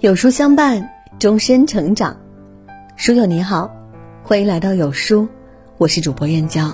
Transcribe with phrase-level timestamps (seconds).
[0.00, 2.16] 有书相伴，终身成长。
[2.94, 3.68] 书友你好，
[4.22, 5.26] 欢迎来到有书，
[5.76, 6.72] 我是主播燕娇。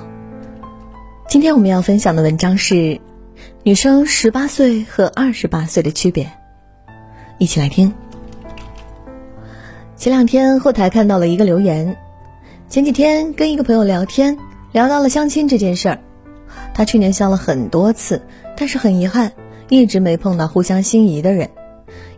[1.27, 3.01] 今天我们要分享的文章是：
[3.63, 6.31] 女生十八岁和二十八岁的区别。
[7.39, 7.95] 一起来听。
[9.97, 11.97] 前两天后台看到了一个留言，
[12.69, 14.37] 前几天跟一个朋友聊天，
[14.71, 15.99] 聊到了相亲这件事儿。
[16.75, 18.21] 他去年相了很多次，
[18.55, 19.33] 但是很遗憾，
[19.71, 21.49] 一直没碰到互相心仪的人。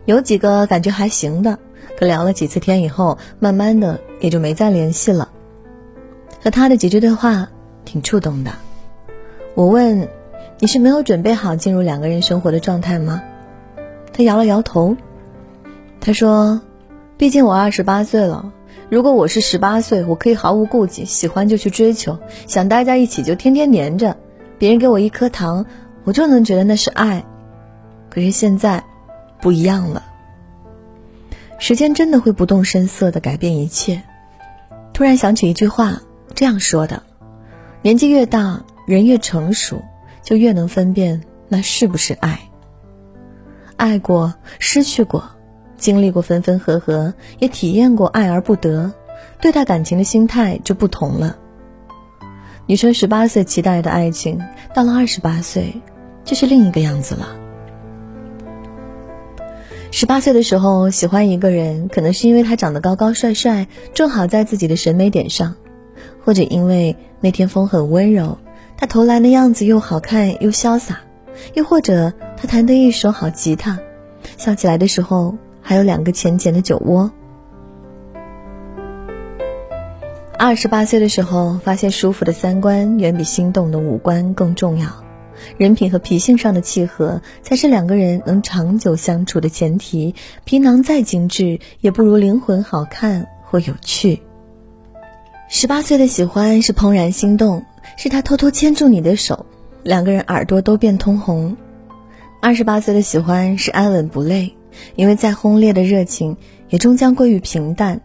[0.07, 1.59] 有几个感觉还行的，
[1.99, 5.27] 可聊了几次天以后，慢慢的也就没再联系了。
[6.41, 7.49] 和他的几句对话
[7.83, 8.51] 挺触动的。
[9.53, 10.07] 我问
[10.59, 13.21] ：“你是没有准备好进入两个人生活的状态吗？”
[14.13, 14.95] 他摇了摇头。
[15.99, 16.61] 他说
[17.17, 18.53] ：“毕竟我二十八岁了，
[18.89, 24.15] 如果我是十八岁，我可以毫无顾忌，喜欢就去追求，想待在一起就天天黏着，
[24.57, 25.65] 别人给我一颗糖，
[26.05, 27.25] 我就能觉得那是爱。
[28.09, 28.81] 可是现在……”
[29.41, 30.03] 不一样了。
[31.59, 34.03] 时间真的会不动声色的改变一切。
[34.93, 36.01] 突然想起一句话，
[36.35, 37.03] 这样说的：
[37.81, 39.83] 年纪越大，人越成熟，
[40.23, 42.39] 就越能分辨那是不是爱。
[43.75, 45.23] 爱过，失去过，
[45.77, 48.91] 经历过分分合合，也体验过爱而不得，
[49.39, 51.37] 对待感情的心态就不同了。
[52.65, 54.41] 女生十八岁期待的爱情，
[54.73, 55.81] 到了二十八岁，
[56.25, 57.27] 就是另一个样子了。
[59.89, 65.55] 十八岁的时候喜欢一个人，可能是因为他长得高高帅帅，正好在自己的审美点上，
[66.23, 68.37] 或者因为那天风很温柔，
[68.77, 70.99] 他投篮的样子又好看又潇洒，
[71.53, 73.79] 又或者他弹得一手好吉他，
[74.37, 77.09] 笑起来的时候还有两个浅浅的酒窝。
[80.37, 85.06] 二十八岁的时候，发现舒服的三观远比心动的五官更重要。
[85.57, 90.15] 人品和脾性上的契合，才是两个人能长久相处的前提。
[90.43, 94.21] 皮囊再精致，也不如灵魂好看或有趣。
[95.49, 97.63] 十八岁的喜欢是怦然心动，
[97.95, 99.45] 是他偷偷牵住你的手，
[99.83, 101.55] 两个人耳朵都变通红。
[102.41, 104.53] 二十八岁的喜欢是安稳不累，
[104.95, 106.35] 因为再轰烈的热情，
[106.69, 107.97] 也终将归于平淡；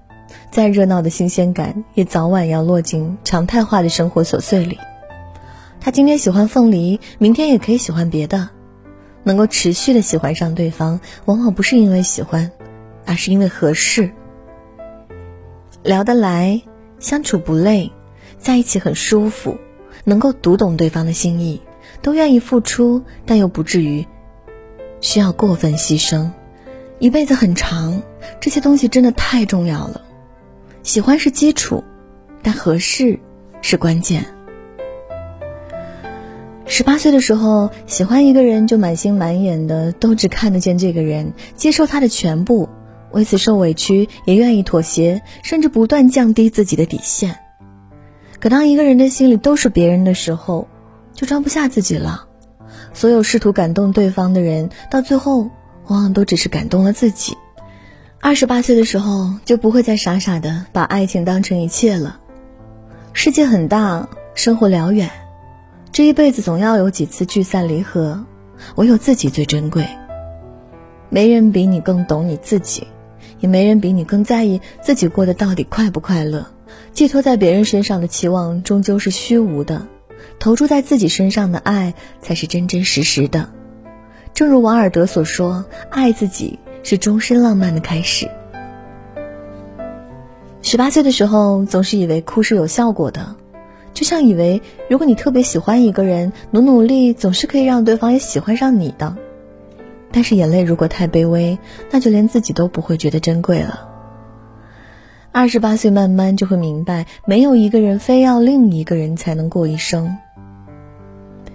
[0.50, 4.78] 再热闹的新鲜感，也早晚要落进常态化的生活琐碎里。
[5.84, 8.50] 他今天喜欢凤梨，明天也可以喜欢别的。
[9.24, 12.52] 能够持续的喜欢上对方，往往不是因为喜欢，
[13.04, 14.12] 而是因为合适。
[15.82, 16.62] 聊得来，
[17.00, 17.90] 相处不累，
[18.38, 19.58] 在一起很舒服，
[20.04, 21.60] 能够读懂对方的心意，
[22.00, 24.06] 都愿意付出，但又不至于
[25.00, 26.30] 需要过分牺牲。
[27.00, 28.00] 一辈子很长，
[28.40, 30.02] 这些东西真的太重要了。
[30.84, 31.82] 喜欢是基础，
[32.40, 33.18] 但合适
[33.62, 34.24] 是关键。
[36.74, 42.66] 十八岁的时候，喜欢一个人就满心满眼的都只看得见这个人，接受他的全部，
[43.10, 47.38] 为此受委屈也愿意妥协，甚至不断降低自己的底线。
[48.40, 50.66] 可当一个人的心里都是别人的时候，
[51.12, 52.24] 就装不下自己了。
[52.94, 55.50] 所有试图感动对方的人，到最后
[55.88, 57.36] 往往都只是感动了自己。
[58.18, 62.18] 二十八岁的时候，就不会再傻傻的把爱情当成一切了。
[63.12, 65.10] 世界很大，生活辽远。
[65.92, 68.24] 这一辈子总要有几次聚散离合，
[68.76, 69.86] 唯有自己最珍贵。
[71.10, 72.86] 没人比你更懂你自己，
[73.40, 76.46] 也没人比你更在意自己过得到底快不快乐。
[76.94, 79.86] 寄托在别人身上的期望终究是虚无的，
[80.38, 81.92] 投注在自己身上的爱
[82.22, 83.50] 才是真真实实的。
[84.32, 88.30] 正如王尔德所说：“爱自己是终身浪漫的开始。”
[90.62, 93.36] 十八岁的时候，总是以为哭是有效果的。
[93.94, 99.16] 就像以为，如果你特别喜欢一个人，努努力总是可以让对方也喜欢上你的。
[100.10, 101.58] 但是眼泪如果太卑微，
[101.90, 103.88] 那就连自己都不会觉得珍贵了。
[105.30, 110.16] 二十八岁慢慢就会明白，没有一个人非要另一个人才能过一生。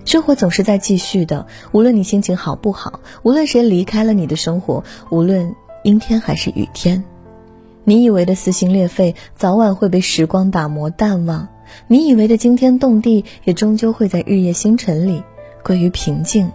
[0.06, 5.54] 生活总是在继续的，无论你心情好不好，无论谁离开了你的生活，无论
[5.84, 7.04] 阴天还是雨天，
[7.84, 11.48] 你以为的撕心裂肺，早晚会被时光打磨淡忘。
[11.88, 15.24] 你以为的惊天动地，也终究会在日夜星辰里
[15.64, 16.52] 归于平静。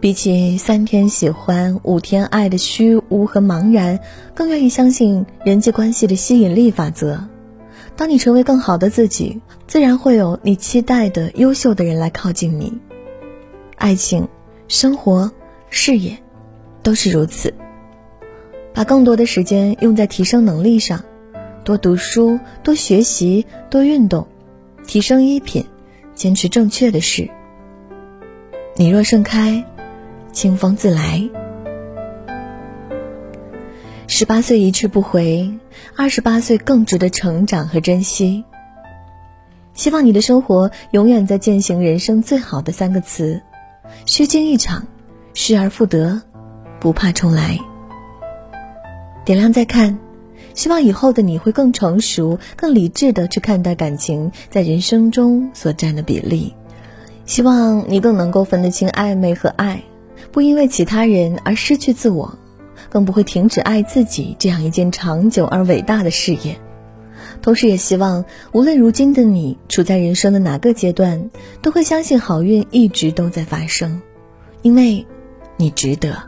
[0.00, 4.00] 比起三天喜欢五天爱的虚无和茫然，
[4.34, 7.28] 更愿意相信人际关系的吸引力法则。
[7.96, 12.72] 当你成为更好的自己，自然会有你期待的优秀的人来靠近你。
[13.76, 14.26] 爱情、
[14.68, 15.30] 生活、
[15.68, 16.16] 事业，
[16.82, 17.52] 都是如此。
[18.72, 21.04] 把更多的时间用在提升能力上。
[21.70, 24.26] 多读书，多学习，多运动，
[24.88, 25.64] 提升衣品，
[26.16, 27.30] 坚持正确的事。
[28.74, 29.64] 你若盛开，
[30.32, 31.30] 清风自来。
[34.08, 35.48] 十八岁一去不回，
[35.96, 38.44] 二十八岁更值得成长和珍惜。
[39.72, 43.40] 希望你的生活永远在践行人生最好的三个词：
[44.06, 44.88] 虚惊一场，
[45.34, 46.20] 失而复得，
[46.80, 47.60] 不怕重来。
[49.24, 50.00] 点亮再看，
[50.60, 56.54] 希望以后的你会更成熟、更理智的去看待感情在人生中所占的比例。
[57.24, 59.82] 希望你更能够分得清暧昧和爱，
[60.30, 62.36] 不因为其他人而失去自我，
[62.90, 66.58] 更不会停止爱自己这样一件长久而伟大的事业。
[67.40, 71.30] 同时，也希望无论如今的你处在人生的哪个阶段，
[71.62, 74.02] 都会相信好运一直都在发生，
[74.60, 75.06] 因为，
[75.56, 76.18] 你值得。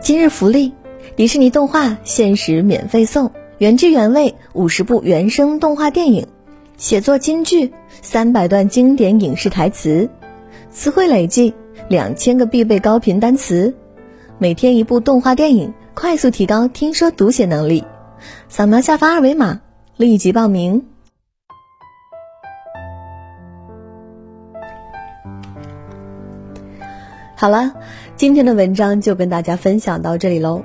[0.00, 0.72] 今日福利：
[1.16, 6.26] 迪士尼动画限时免费送原汁原味五十部原声动画电影。
[6.76, 7.72] 写作金句，
[8.02, 10.10] 三百段经典影视台词，
[10.70, 11.54] 词汇累计
[11.88, 13.72] 两千个必备高频单词，
[14.38, 17.84] 每天一部动画电影，快速提高听说读写能力。
[18.48, 19.60] 扫描下方二维码，
[19.96, 20.84] 立即报名。
[27.36, 27.72] 好了，
[28.16, 30.64] 今天的文章就跟大家分享到这里喽。